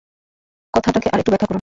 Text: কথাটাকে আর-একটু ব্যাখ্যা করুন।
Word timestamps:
কথাটাকে 0.73 1.07
আর-একটু 1.09 1.31
ব্যাখ্যা 1.31 1.39
করুন। 1.39 1.49